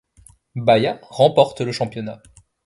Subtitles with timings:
[0.55, 2.23] Bahia remporte le championnat.